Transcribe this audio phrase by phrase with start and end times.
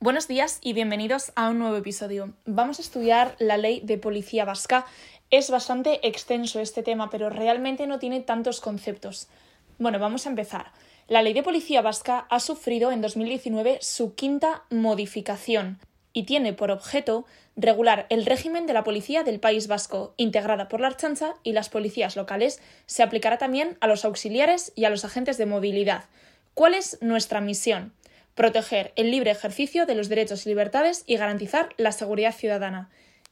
[0.00, 2.32] Buenos días y bienvenidos a un nuevo episodio.
[2.46, 4.86] Vamos a estudiar la ley de policía vasca.
[5.32, 9.26] Es bastante extenso este tema, pero realmente no tiene tantos conceptos.
[9.76, 10.70] Bueno, vamos a empezar.
[11.08, 15.80] La ley de policía vasca ha sufrido en 2019 su quinta modificación
[16.12, 17.26] y tiene por objeto
[17.56, 21.70] regular el régimen de la policía del País Vasco, integrada por la Archancha y las
[21.70, 22.62] policías locales.
[22.86, 26.04] Se aplicará también a los auxiliares y a los agentes de movilidad.
[26.54, 27.92] ¿Cuál es nuestra misión?
[28.38, 32.88] Proteger el libre ejercicio de los derechos y libertades y garantizar la seguridad ciudadana.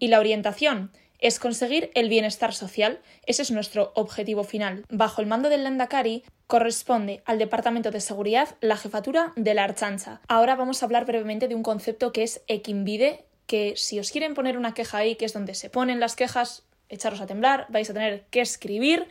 [0.00, 2.98] Y la orientación es conseguir el bienestar social.
[3.24, 4.84] Ese es nuestro objetivo final.
[4.90, 10.20] Bajo el mando del Landakari corresponde al Departamento de Seguridad la jefatura de la Archancha.
[10.26, 14.34] Ahora vamos a hablar brevemente de un concepto que es equinvide, que si os quieren
[14.34, 17.88] poner una queja ahí, que es donde se ponen las quejas, echaros a temblar, vais
[17.88, 19.06] a tener que escribir.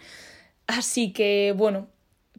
[0.67, 1.87] Así que, bueno,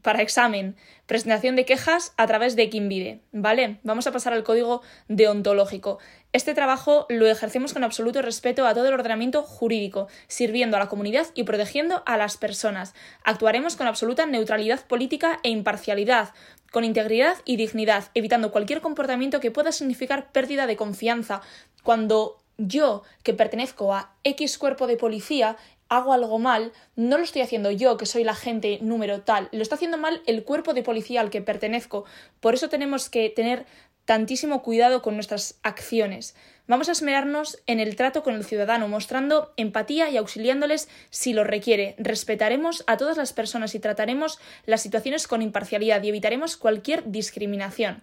[0.02, 0.76] para examen,
[1.06, 3.80] presentación de quejas a través de Kimbide, ¿vale?
[3.82, 5.98] Vamos a pasar al código deontológico.
[6.32, 10.88] Este trabajo lo ejercemos con absoluto respeto a todo el ordenamiento jurídico, sirviendo a la
[10.88, 12.94] comunidad y protegiendo a las personas.
[13.24, 16.34] Actuaremos con absoluta neutralidad política e imparcialidad,
[16.70, 21.40] con integridad y dignidad, evitando cualquier comportamiento que pueda significar pérdida de confianza.
[21.82, 25.56] Cuando yo, que pertenezco a X cuerpo de policía,
[25.88, 29.62] hago algo mal, no lo estoy haciendo yo, que soy la gente número tal, lo
[29.62, 32.04] está haciendo mal el cuerpo de policía al que pertenezco.
[32.40, 33.66] Por eso tenemos que tener
[34.04, 36.34] tantísimo cuidado con nuestras acciones.
[36.66, 41.44] Vamos a esmerarnos en el trato con el ciudadano, mostrando empatía y auxiliándoles si lo
[41.44, 41.94] requiere.
[41.98, 48.02] Respetaremos a todas las personas y trataremos las situaciones con imparcialidad y evitaremos cualquier discriminación.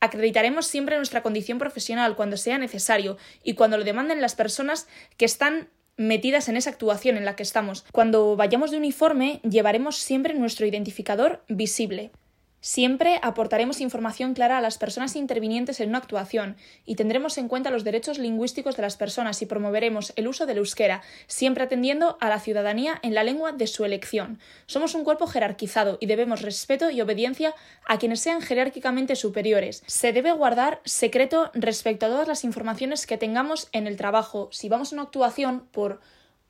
[0.00, 5.24] Acreditaremos siempre nuestra condición profesional cuando sea necesario y cuando lo demanden las personas que
[5.24, 7.84] están metidas en esa actuación en la que estamos.
[7.92, 12.10] Cuando vayamos de uniforme, llevaremos siempre nuestro identificador visible.
[12.66, 17.70] Siempre aportaremos información clara a las personas intervinientes en una actuación y tendremos en cuenta
[17.70, 22.30] los derechos lingüísticos de las personas y promoveremos el uso del euskera, siempre atendiendo a
[22.30, 24.38] la ciudadanía en la lengua de su elección.
[24.64, 27.54] Somos un cuerpo jerarquizado y debemos respeto y obediencia
[27.84, 29.82] a quienes sean jerárquicamente superiores.
[29.86, 34.48] Se debe guardar secreto respecto a todas las informaciones que tengamos en el trabajo.
[34.52, 36.00] Si vamos a una actuación por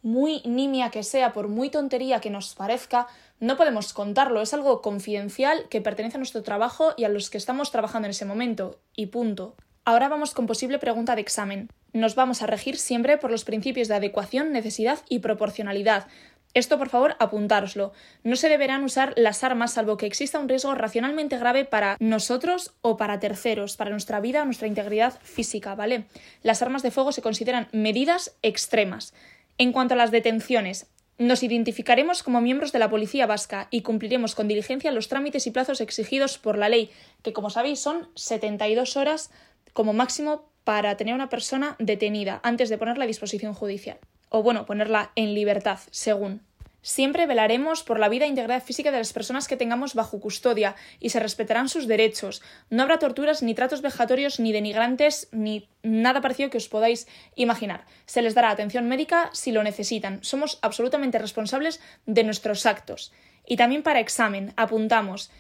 [0.04, 3.09] muy nimia que sea, por muy tontería que nos parezca,
[3.41, 7.38] no podemos contarlo, es algo confidencial que pertenece a nuestro trabajo y a los que
[7.38, 9.56] estamos trabajando en ese momento, y punto.
[9.87, 11.70] Ahora vamos con posible pregunta de examen.
[11.94, 16.06] Nos vamos a regir siempre por los principios de adecuación, necesidad y proporcionalidad.
[16.53, 17.93] Esto, por favor, apuntároslo.
[18.22, 22.75] No se deberán usar las armas salvo que exista un riesgo racionalmente grave para nosotros
[22.81, 26.04] o para terceros, para nuestra vida o nuestra integridad física, ¿vale?
[26.43, 29.14] Las armas de fuego se consideran medidas extremas.
[29.56, 34.34] En cuanto a las detenciones, nos identificaremos como miembros de la Policía Vasca y cumpliremos
[34.34, 36.91] con diligencia los trámites y plazos exigidos por la ley,
[37.22, 39.31] que como sabéis son 72 horas
[39.72, 43.98] como máximo para tener una persona detenida antes de ponerla a disposición judicial.
[44.28, 46.41] O bueno, ponerla en libertad, según.
[46.84, 50.76] Siempre velaremos por la vida e integridad física de las personas que tengamos bajo custodia
[51.00, 52.42] y se respetarán sus derechos.
[52.68, 57.86] No habrá torturas ni tratos vejatorios ni denigrantes ni nada parecido que os podáis imaginar.
[58.04, 60.22] Se les dará atención médica si lo necesitan.
[60.22, 63.14] Somos absolutamente responsables de nuestros actos.
[63.46, 65.30] Y también para examen apuntamos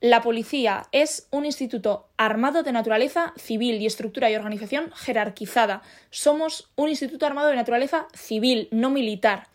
[0.00, 5.82] la policía es un instituto armado de naturaleza civil y estructura y organización jerarquizada.
[6.10, 9.49] Somos un instituto armado de naturaleza civil, no militar.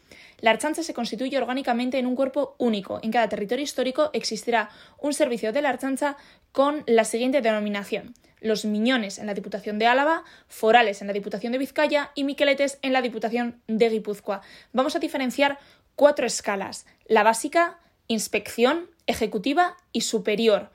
[0.45, 2.99] La Archancha se constituye orgánicamente en un cuerpo único.
[3.01, 4.69] En cada territorio histórico existirá
[4.99, 6.17] un servicio de la Archancha
[6.51, 8.13] con la siguiente denominación.
[8.41, 12.77] Los Miñones en la Diputación de Álava, Forales en la Diputación de Vizcaya y Miqueletes
[12.83, 14.41] en la Diputación de Guipúzcoa.
[14.71, 15.57] Vamos a diferenciar
[15.95, 16.85] cuatro escalas.
[17.07, 20.69] La básica, inspección, ejecutiva y superior.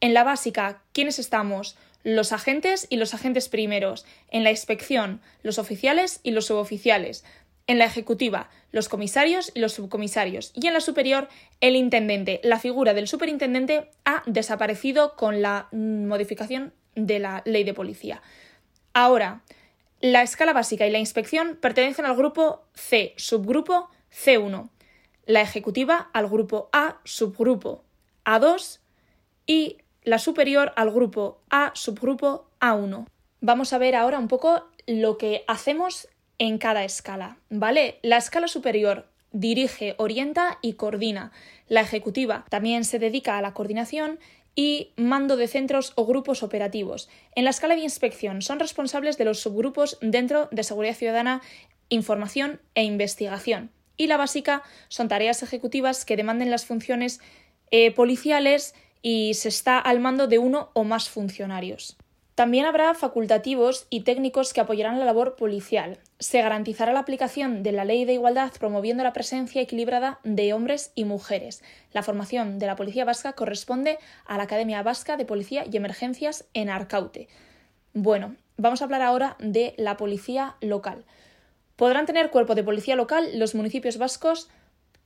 [0.00, 1.76] En la básica, ¿quiénes estamos?
[2.02, 4.06] Los agentes y los agentes primeros.
[4.30, 7.24] En la inspección, los oficiales y los suboficiales
[7.66, 11.28] en la ejecutiva los comisarios y los subcomisarios y en la superior
[11.60, 12.40] el intendente.
[12.42, 18.22] La figura del superintendente ha desaparecido con la modificación de la ley de policía.
[18.94, 19.42] Ahora,
[20.00, 24.68] la escala básica y la inspección pertenecen al grupo C, subgrupo C1,
[25.26, 27.84] la ejecutiva al grupo A, subgrupo
[28.24, 28.80] A2
[29.46, 33.06] y la superior al grupo A, subgrupo A1.
[33.40, 36.08] Vamos a ver ahora un poco lo que hacemos
[36.38, 37.98] en cada escala, ¿vale?
[38.02, 41.32] La escala superior dirige, orienta y coordina.
[41.68, 44.18] La ejecutiva también se dedica a la coordinación
[44.54, 47.08] y mando de centros o grupos operativos.
[47.34, 51.40] En la escala de inspección son responsables de los subgrupos dentro de seguridad ciudadana,
[51.88, 53.70] información e investigación.
[53.96, 57.20] Y la básica son tareas ejecutivas que demanden las funciones
[57.70, 61.96] eh, policiales y se está al mando de uno o más funcionarios.
[62.42, 66.00] También habrá facultativos y técnicos que apoyarán la labor policial.
[66.18, 70.90] Se garantizará la aplicación de la ley de igualdad promoviendo la presencia equilibrada de hombres
[70.96, 71.62] y mujeres.
[71.92, 76.44] La formación de la Policía Vasca corresponde a la Academia Vasca de Policía y Emergencias
[76.52, 77.28] en Arcaute.
[77.94, 81.04] Bueno, vamos a hablar ahora de la policía local.
[81.76, 84.50] Podrán tener cuerpo de policía local los municipios vascos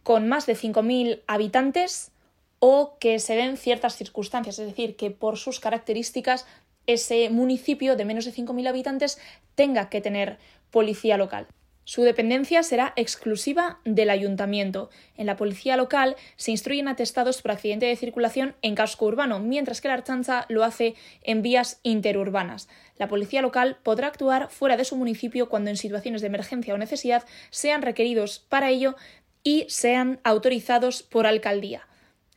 [0.04, 2.12] con más de 5.000 habitantes
[2.60, 6.46] o que se den ciertas circunstancias, es decir, que por sus características
[6.86, 9.18] ese municipio de menos de 5.000 habitantes
[9.54, 10.38] tenga que tener
[10.70, 11.46] policía local.
[11.88, 14.90] Su dependencia será exclusiva del ayuntamiento.
[15.16, 19.80] En la policía local se instruyen atestados por accidente de circulación en casco urbano, mientras
[19.80, 22.68] que la Archanza lo hace en vías interurbanas.
[22.98, 26.78] La policía local podrá actuar fuera de su municipio cuando en situaciones de emergencia o
[26.78, 28.96] necesidad sean requeridos para ello
[29.44, 31.86] y sean autorizados por alcaldía.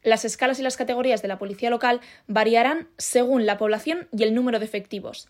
[0.04, 4.34] Las escalas y las categorías de la policía local variarán según la población y el
[4.34, 5.28] número de efectivos.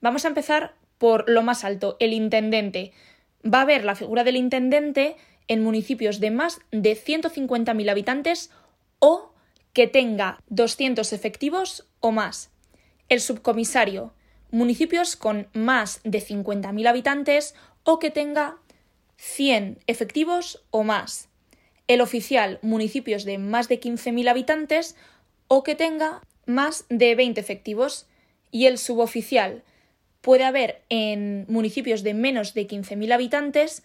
[0.00, 2.92] Vamos a empezar por lo más alto, el intendente.
[3.42, 5.16] Va a haber la figura del intendente
[5.48, 8.50] en municipios de más de 150.000 habitantes
[8.98, 9.32] o
[9.72, 12.50] que tenga 200 efectivos o más.
[13.08, 14.12] El subcomisario,
[14.50, 18.58] municipios con más de 50.000 habitantes o que tenga
[19.16, 21.29] 100 efectivos o más
[21.90, 24.94] el oficial municipios de más de 15.000 habitantes
[25.48, 28.06] o que tenga más de 20 efectivos
[28.52, 29.64] y el suboficial
[30.20, 33.82] puede haber en municipios de menos de 15.000 habitantes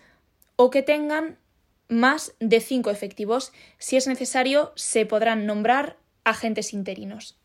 [0.56, 1.40] o que tengan
[1.88, 3.52] más de 5 efectivos.
[3.80, 7.40] Si es necesario, se podrán nombrar agentes interinos.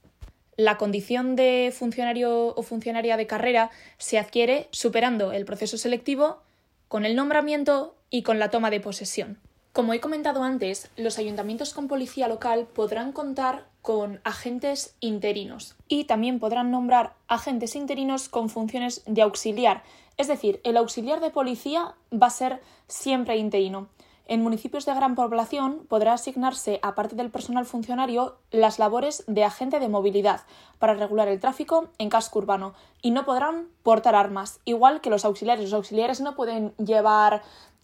[0.59, 6.43] La condición de funcionario o funcionaria de carrera se adquiere superando el proceso selectivo
[6.89, 9.39] con el nombramiento y con la toma de posesión.
[9.73, 16.05] Como he comentado antes, los ayuntamientos con policía local podrán contar con agentes interinos y
[16.05, 19.85] también podrán nombrar agentes interinos con funciones de auxiliar.
[20.17, 23.89] Es decir, el auxiliar de policía va a ser siempre interino.
[24.27, 29.81] En municipios de gran población podrá asignarse, aparte del personal funcionario, las labores de agente
[29.81, 30.43] de movilidad
[30.79, 35.25] para regular el tráfico en casco urbano y no podrán portar armas, igual que los
[35.25, 35.65] auxiliares.
[35.65, 37.43] Los auxiliares no pueden llevar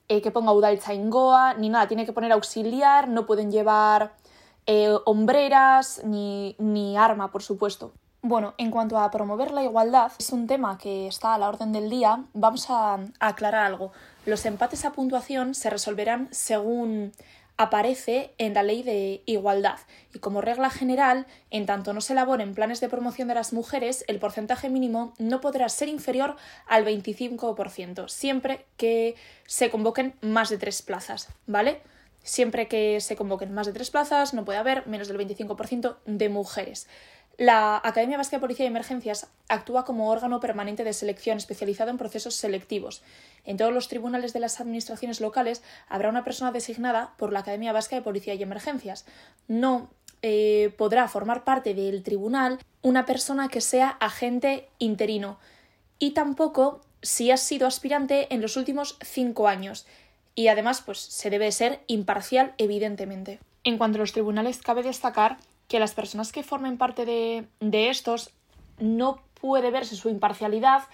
[0.09, 0.53] eh, que ponga
[0.93, 4.15] Ingoa, ni nada, tiene que poner auxiliar, no pueden llevar
[4.67, 7.93] eh, hombreras ni, ni arma, por supuesto.
[8.23, 11.73] Bueno, en cuanto a promover la igualdad, es un tema que está a la orden
[11.73, 12.25] del día.
[12.35, 13.93] Vamos a aclarar algo.
[14.25, 17.13] Los empates a puntuación se resolverán según
[17.57, 19.79] aparece en la ley de igualdad
[20.13, 24.05] y como regla general, en tanto no se elaboren planes de promoción de las mujeres,
[24.09, 26.37] el porcentaje mínimo no podrá ser inferior
[26.67, 29.15] al 25%, siempre que
[29.47, 31.81] se convoquen más de tres plazas, ¿vale?
[32.23, 36.29] Siempre que se convoquen más de tres plazas, no puede haber menos del 25% de
[36.29, 36.89] mujeres.
[37.39, 41.99] La Academia Vasca de Policía y Emergencias actúa como órgano permanente de selección especializado en
[41.99, 43.03] procesos selectivos.
[43.45, 47.75] En todos los tribunales de las administraciones locales habrá una persona designada por la Academia
[47.75, 49.05] Vasca de Policía y Emergencias.
[49.49, 49.91] No
[50.23, 55.39] eh, podrá formar parte del tribunal una persona que sea agente interino
[55.99, 59.87] y tampoco si has sido aspirante en los últimos cinco años.
[60.35, 63.41] Y además, pues se debe ser imparcial, evidentemente.
[63.63, 65.37] En cuanto a los tribunales, cabe destacar
[65.69, 68.31] que las personas que formen parte de, de estos
[68.79, 70.85] no puede verse su imparcialidad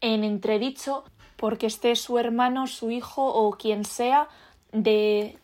[0.00, 1.04] en entredicho
[1.36, 4.28] porque esté su hermano, su hijo o quien sea
[4.72, 5.38] de,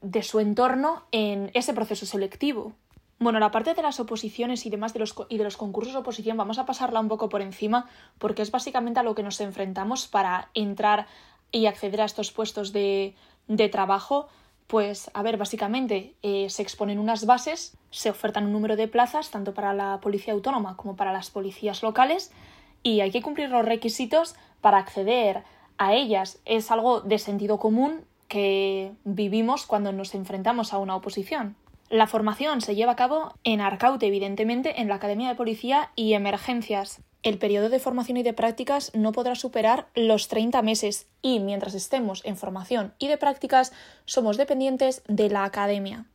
[0.00, 2.72] de su entorno en ese proceso selectivo.
[3.18, 6.00] Bueno, la parte de las oposiciones y demás de los, y de los concursos de
[6.00, 7.86] oposición vamos a pasarla un poco por encima
[8.18, 11.06] porque es básicamente a lo que nos enfrentamos para entrar
[11.50, 13.16] y acceder a estos puestos de,
[13.48, 14.28] de trabajo
[14.68, 19.30] pues, a ver, básicamente eh, se exponen unas bases, se ofertan un número de plazas,
[19.30, 22.30] tanto para la policía autónoma como para las policías locales,
[22.82, 25.42] y hay que cumplir los requisitos para acceder
[25.78, 26.38] a ellas.
[26.44, 31.56] Es algo de sentido común que vivimos cuando nos enfrentamos a una oposición.
[31.88, 36.12] La formación se lleva a cabo en Arcaute, evidentemente, en la Academia de Policía y
[36.12, 41.40] Emergencias el periodo de formación y de prácticas no podrá superar los 30 meses y
[41.40, 43.72] mientras estemos en formación y de prácticas
[44.04, 46.06] somos dependientes de la academia.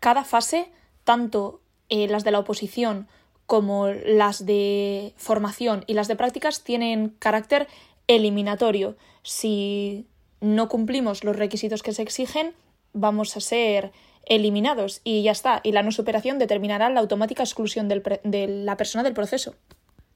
[0.00, 0.70] Cada fase,
[1.04, 3.08] tanto eh, las de la oposición
[3.46, 7.68] como las de formación y las de prácticas, tienen carácter
[8.08, 8.96] eliminatorio.
[9.22, 10.06] Si
[10.40, 12.54] no cumplimos los requisitos que se exigen,
[12.92, 13.92] vamos a ser
[14.26, 15.60] eliminados y ya está.
[15.62, 19.54] Y la no superación determinará la automática exclusión de la persona del proceso.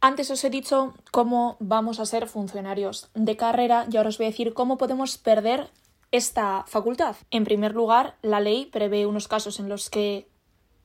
[0.05, 4.27] Antes os he dicho cómo vamos a ser funcionarios de carrera y ahora os voy
[4.27, 5.71] a decir cómo podemos perder
[6.11, 7.15] esta facultad.
[7.31, 10.27] En primer lugar, la ley prevé unos casos en los que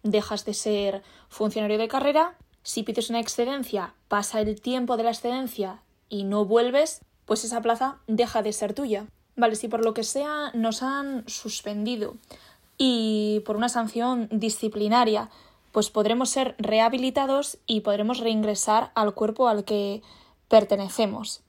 [0.03, 5.11] dejas de ser funcionario de carrera Si pides una excedencia, pasa el tiempo de la
[5.11, 9.07] excedencia y no vuelves, pues esa plaza deja de ser tuya.
[9.35, 12.17] Vale, si por lo que sea nos han suspendido
[12.77, 15.31] y por una sanción disciplinaria,
[15.71, 20.01] pues podremos ser rehabilitados y podremos reingresar al cuerpo al que
[20.47, 21.41] pertenecemos.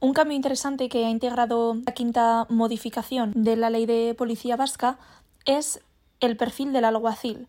[0.00, 4.98] Un cambio interesante que ha integrado la quinta modificación de la ley de policía vasca
[5.44, 5.80] es
[6.20, 7.48] el perfil del alguacil.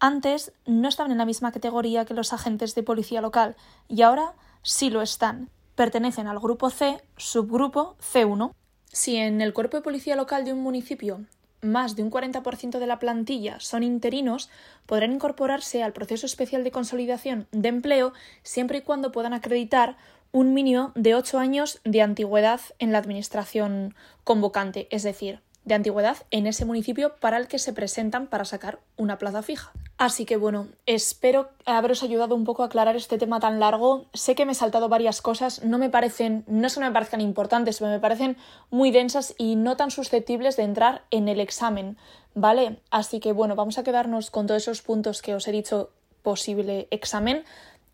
[0.00, 3.54] Antes no estaban en la misma categoría que los agentes de policía local
[3.88, 5.48] y ahora sí lo están.
[5.76, 8.52] Pertenecen al grupo C, subgrupo C1.
[8.86, 11.20] Si en el cuerpo de policía local de un municipio
[11.62, 14.50] más de un 40% de la plantilla son interinos,
[14.86, 19.96] podrán incorporarse al proceso especial de consolidación de empleo siempre y cuando puedan acreditar
[20.32, 26.16] un mínimo de ocho años de antigüedad en la administración convocante, es decir, de antigüedad
[26.30, 29.72] en ese municipio para el que se presentan para sacar una plaza fija.
[30.02, 34.06] Así que bueno, espero haberos ayudado un poco a aclarar este tema tan largo.
[34.14, 37.78] Sé que me he saltado varias cosas, no me parecen, no solo me parezcan importantes,
[37.78, 38.36] pero me parecen
[38.68, 41.96] muy densas y no tan susceptibles de entrar en el examen,
[42.34, 42.80] ¿vale?
[42.90, 45.90] Así que bueno, vamos a quedarnos con todos esos puntos que os he dicho
[46.24, 47.44] posible examen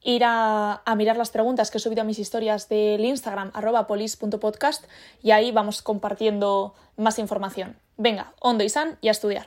[0.02, 4.86] ir a, mirar las preguntas que he subido a mis historias del Instagram, arroba polis.podcast,
[5.22, 7.76] y ahí vamos compartiendo más información.
[7.98, 9.46] Venga, hondo y san y a estudiar.